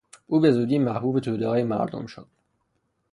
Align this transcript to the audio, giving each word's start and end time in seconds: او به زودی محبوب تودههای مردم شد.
او 0.27 0.39
به 0.39 0.51
زودی 0.51 0.79
محبوب 0.79 1.19
تودههای 1.19 1.63
مردم 1.63 2.05
شد. 2.05 2.27